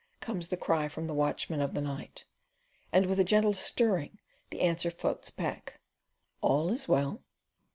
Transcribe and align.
comes 0.19 0.47
the 0.47 0.57
cry 0.57 0.87
from 0.87 1.05
the 1.05 1.13
watchman 1.13 1.61
of 1.61 1.75
the 1.75 1.79
night; 1.81 2.25
and 2.91 3.05
with 3.05 3.19
a 3.19 3.23
gentle 3.23 3.53
stirring 3.53 4.17
the 4.49 4.61
answer 4.61 4.89
floats 4.89 5.29
back 5.29 5.79
"All 6.41 6.71
is 6.71 6.87
well." 6.87 7.21